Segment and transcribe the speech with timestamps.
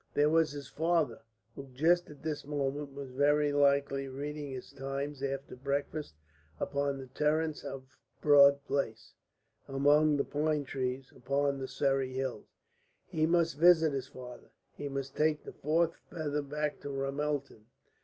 [0.15, 1.19] There was his father,
[1.55, 6.15] who just at this moment was very likely reading his Times after breakfast
[6.59, 9.13] upon the terrace of Broad Place
[9.67, 12.47] among the pine trees upon the Surrey hills.
[13.05, 17.67] He must visit his father, he must take that fourth feather back to Ramelton.